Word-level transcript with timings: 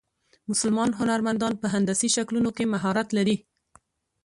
مسلمان 0.51 0.89
هنرمندان 0.99 1.53
په 1.61 1.67
هندسي 1.73 2.09
شکلونو 2.15 2.49
کې 2.57 2.71
مهارت 2.73 3.07
لري. 3.17 3.37